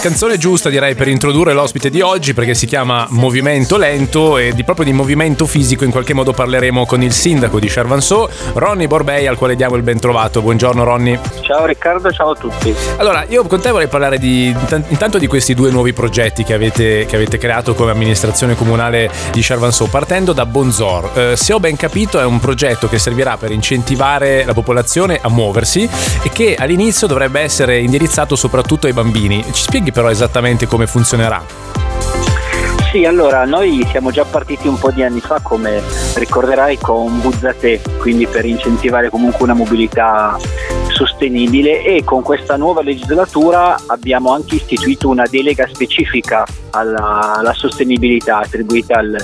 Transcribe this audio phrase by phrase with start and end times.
[0.00, 4.64] Canzone giusta direi per introdurre l'ospite di oggi perché si chiama Movimento Lento e di
[4.64, 9.26] proprio di movimento fisico in qualche modo parleremo con il sindaco di Charvanceau, Ronny Borbei
[9.26, 10.40] al quale diamo il ben trovato.
[10.40, 11.18] Buongiorno Ronny.
[11.42, 12.74] Ciao Riccardo, ciao a tutti.
[12.96, 14.46] Allora, io con te vorrei parlare di,
[14.88, 19.42] intanto di questi due nuovi progetti che avete, che avete creato come amministrazione comunale di
[19.42, 21.10] Charvanceau, partendo da Bonzor.
[21.12, 25.28] Eh, se ho ben capito è un progetto che servirà per incentivare la popolazione a
[25.28, 25.86] muoversi
[26.22, 29.44] e che all'inizio dovrebbe essere indirizzato soprattutto ai bambini.
[29.52, 31.42] Ci spieghi spieghi però esattamente come funzionerà.
[32.90, 35.80] Sì, allora noi siamo già partiti un po' di anni fa, come
[36.14, 40.36] ricorderai, con Buzzate, quindi per incentivare comunque una mobilità
[40.88, 48.38] sostenibile e con questa nuova legislatura abbiamo anche istituito una delega specifica alla, alla sostenibilità
[48.38, 49.16] attribuita al,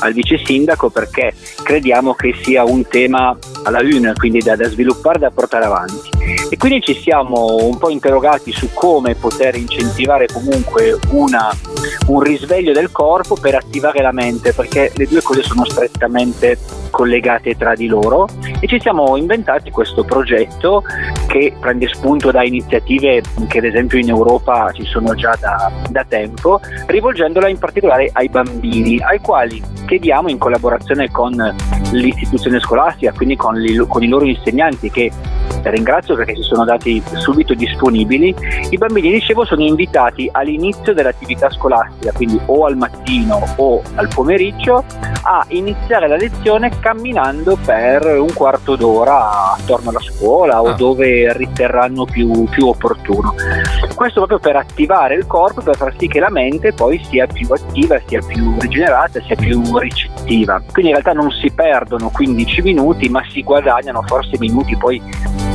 [0.00, 5.18] al, vice sindaco perché crediamo che sia un tema alla une, quindi da, da sviluppare
[5.18, 6.10] da portare avanti.
[6.50, 11.54] E quindi ci siamo un po' interrogati su come poter incentivare comunque una,
[12.06, 16.58] un risveglio del corpo per attivare la mente, perché le due cose sono strettamente
[16.90, 18.28] collegate tra di loro.
[18.60, 20.82] E ci siamo inventati questo progetto
[21.26, 26.04] che prende spunto da iniziative che ad esempio in Europa ci sono già da, da
[26.04, 31.32] tempo, rivolgendola in particolare ai bambini, ai quali chiediamo in collaborazione con
[31.92, 35.10] l'istituzione scolastica, quindi con, li, con i loro insegnanti che
[35.64, 38.34] ringrazio perché si sono dati subito disponibili,
[38.70, 44.84] i bambini dicevo sono invitati all'inizio dell'attività scolastica, quindi o al mattino o al pomeriggio,
[45.22, 50.72] a iniziare la lezione camminando per un quarto d'ora attorno alla scuola o ah.
[50.74, 53.34] dove riterranno più, più opportuno.
[53.94, 57.46] Questo proprio per attivare il corpo, per far sì che la mente poi sia più
[57.50, 60.60] attiva, sia più rigenerata, sia più ricettiva.
[60.72, 65.02] Quindi in realtà non si perdono 15 minuti, ma si guadagnano forse minuti poi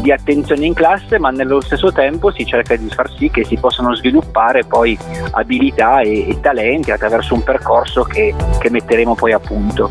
[0.00, 3.56] di attenzione in classe, ma nello stesso tempo si cerca di far sì che si
[3.56, 4.98] possano sviluppare poi
[5.32, 9.90] abilità e, e talenti attraverso un percorso che, che metteremo poi a punto.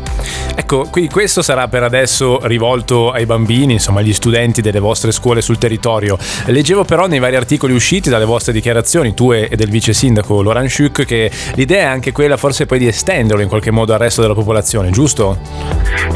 [0.54, 5.40] Ecco, quindi questo sarà per adesso rivolto ai bambini, insomma agli studenti delle vostre scuole
[5.40, 6.18] sul territorio.
[6.46, 10.68] Leggevo però nei vari articoli usciti dalle vostre dichiarazioni, tue e del vice sindaco Laurent
[10.68, 14.20] Schuch, che l'idea è anche quella forse poi di estenderlo in qualche modo al resto
[14.20, 15.38] della popolazione, giusto?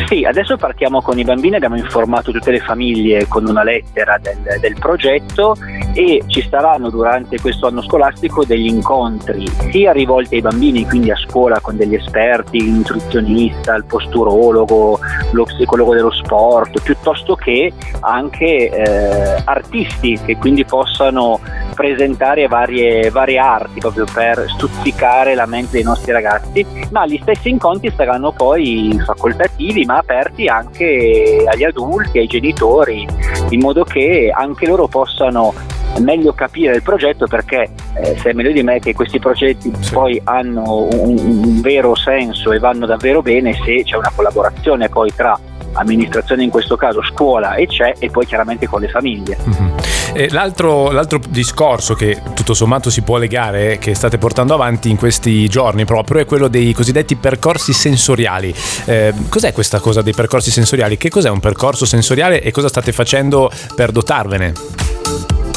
[0.09, 4.61] Sì, adesso partiamo con i bambini, abbiamo informato tutte le famiglie con una lettera del,
[4.61, 5.57] del progetto
[5.93, 11.17] e ci saranno durante questo anno scolastico degli incontri sia rivolti ai bambini, quindi a
[11.17, 14.99] scuola con degli esperti, il nutrizionista, il posturologo,
[15.33, 21.41] lo psicologo dello sport, piuttosto che anche eh, artisti che quindi possano
[21.75, 27.51] presentare varie, varie arti proprio per stuzzicare la mente dei nostri ragazzi, ma gli stessi
[27.51, 33.07] incontri saranno poi facoltativi ma aperti anche agli adulti, ai genitori,
[33.51, 35.53] in modo che anche loro possano
[36.01, 39.93] meglio capire il progetto perché eh, sai meglio di me che questi progetti sì.
[39.93, 45.15] poi hanno un, un, vero senso e vanno davvero bene se c'è una collaborazione poi
[45.15, 45.39] tra
[45.75, 49.37] amministrazione in questo caso scuola e c'è e poi chiaramente con le famiglie.
[49.49, 50.29] Mm-hmm.
[50.31, 55.49] L'altro, l'altro, discorso che tutto sommato si può legare, che state portando avanti in questi
[55.49, 58.55] giorni proprio, è quello dei cosiddetti percorsi sensoriali.
[58.85, 60.97] Eh, cos'è questa cosa dei percorsi sensoriali?
[60.97, 64.53] Che cos'è un percorso sensoriale e cosa state facendo per dotarvene?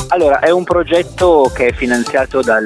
[0.09, 2.66] Allora, è un progetto che è finanziato dal,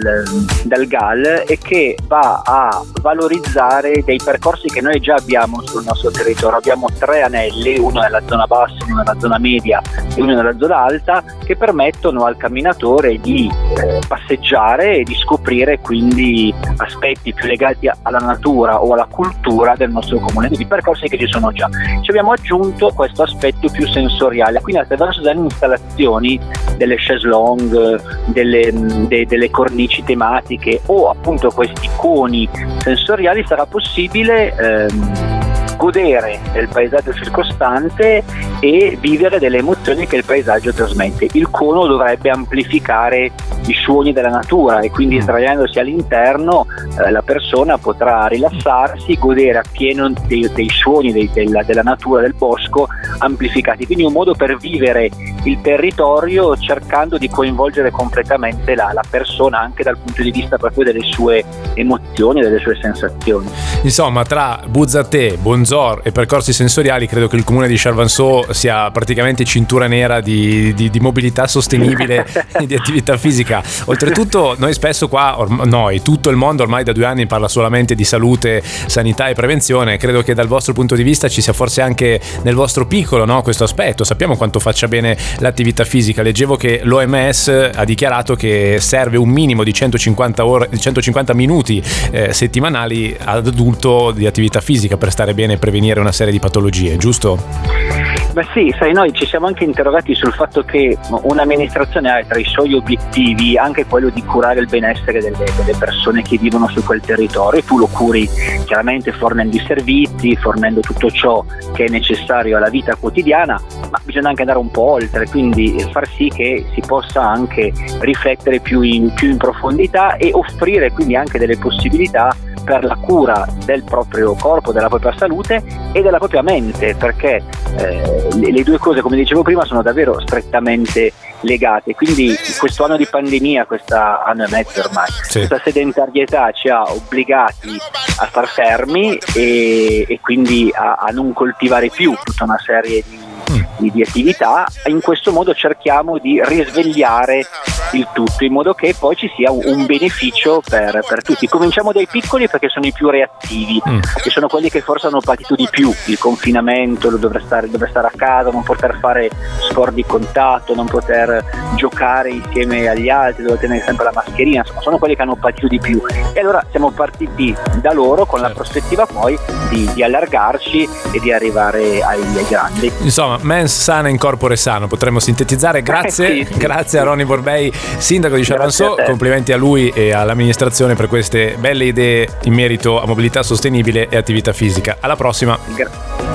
[0.64, 6.12] dal, GAL e che va a valorizzare dei percorsi che noi già abbiamo sul nostro
[6.12, 6.58] territorio.
[6.58, 9.82] Abbiamo tre anelli, uno nella zona bassa, uno nella zona media
[10.16, 15.80] e uno nella zona alta, che permettono al camminatore di eh, passeggiare e di scoprire
[15.80, 21.18] quindi aspetti più legati alla natura o alla cultura del nostro comune, quindi percorsi che
[21.18, 21.68] ci sono già.
[22.02, 26.40] Ci abbiamo aggiunto questo aspetto più sensoriale, quindi attraverso delle installazioni,
[26.78, 28.72] delle chaise long, delle,
[29.08, 32.48] de, delle cornici tematiche o appunto questi coni
[32.80, 35.42] sensoriali sarà possibile ehm,
[35.78, 38.24] godere del paesaggio circostante
[38.60, 41.28] e vivere delle emozioni che il paesaggio trasmette.
[41.34, 43.32] Il cono dovrebbe amplificare
[43.66, 45.22] i suoni della natura e quindi mm.
[45.22, 46.66] sdraiandosi all'interno
[47.04, 52.34] eh, la persona potrà rilassarsi, godere appieno dei, dei suoni dei, della, della natura, del
[52.34, 52.88] bosco
[53.18, 53.86] amplificati.
[53.86, 55.10] Quindi un modo per vivere
[55.44, 60.86] il territorio cercando di coinvolgere completamente la, la persona anche dal punto di vista proprio
[60.86, 61.44] delle sue
[61.74, 63.50] emozioni e delle sue sensazioni.
[63.82, 69.44] Insomma, tra Buzzate, Bonzor e percorsi sensoriali credo che il comune di Charvanceau sia praticamente
[69.44, 72.26] cintura cintura nera di, di, di mobilità sostenibile
[72.60, 73.64] e di attività fisica.
[73.86, 77.96] Oltretutto noi spesso qua, orm- noi, tutto il mondo ormai da due anni parla solamente
[77.96, 81.82] di salute, sanità e prevenzione, credo che dal vostro punto di vista ci sia forse
[81.82, 86.82] anche nel vostro piccolo no, questo aspetto, sappiamo quanto faccia bene l'attività fisica, leggevo che
[86.84, 91.82] l'OMS ha dichiarato che serve un minimo di 150, ore, 150 minuti
[92.12, 96.40] eh, settimanali ad adulto di attività fisica per stare bene e prevenire una serie di
[96.40, 98.11] patologie, giusto?
[98.34, 102.46] Beh sì, sai, noi ci siamo anche interrogati sul fatto che un'amministrazione ha tra i
[102.46, 107.02] suoi obiettivi anche quello di curare il benessere delle, delle persone che vivono su quel
[107.02, 108.30] territorio e tu lo curi
[108.66, 111.44] chiaramente fornendo i servizi, fornendo tutto ciò
[111.74, 116.08] che è necessario alla vita quotidiana, ma bisogna anche andare un po' oltre, quindi far
[116.08, 121.38] sì che si possa anche riflettere più in, più in profondità e offrire quindi anche
[121.38, 126.96] delle possibilità per la cura del proprio corpo, della propria salute e della propria mente,
[126.96, 127.44] perché
[127.78, 131.12] eh, le, le due cose, come dicevo prima, sono davvero strettamente
[131.42, 131.96] legate.
[131.96, 135.38] Quindi questo anno di pandemia, questo anno e mezzo ormai, sì.
[135.40, 137.78] questa sedentarietà ci ha obbligati
[138.20, 143.20] a star fermi e, e quindi a, a, non coltivare più tutta una serie di,
[143.52, 143.90] mm.
[143.90, 144.66] di, attività.
[144.86, 147.46] In questo modo cerchiamo di risvegliare
[147.92, 151.48] il tutto in modo che poi ci sia un, beneficio per, per, tutti.
[151.48, 154.00] Cominciamo dai piccoli perché sono i più reattivi, mm.
[154.22, 158.08] che sono quelli che forse hanno patito di più il confinamento, dover stare, dover stare
[158.08, 159.30] a casa, non poter fare
[159.70, 161.44] sport di contatto, non poter
[161.76, 165.68] giocare insieme agli altri, dover tenere sempre la mascherina, insomma sono quelli che hanno patito
[165.68, 166.02] di più.
[166.34, 168.64] E allora siamo partiti da loro con la certo.
[168.64, 169.38] prospettiva poi
[169.70, 172.92] di, di allargarci e di arrivare ai, ai, grandi.
[173.00, 175.82] Insomma, mens sana in corpore sano, potremmo sintetizzare.
[175.82, 176.60] Grazie, eh, sì, sì.
[176.60, 181.86] grazie a Ronny Borbei sindaco di Chavanzò, complimenti a lui e all'amministrazione per queste belle
[181.86, 184.98] idee in merito a mobilità sostenibile e attività fisica.
[185.00, 185.58] Alla prossima.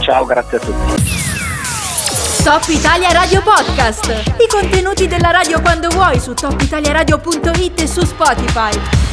[0.01, 1.35] Ciao, grazie a tutti.
[2.43, 4.07] Top Italia Radio Podcast.
[4.39, 9.06] I contenuti della radio quando vuoi su topitaliaradio.it e su Spotify.